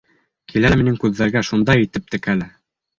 [0.53, 2.53] Килә лә минең күҙҙәргә шундай итеп текәлә!